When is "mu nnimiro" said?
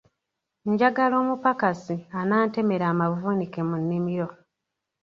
3.69-4.27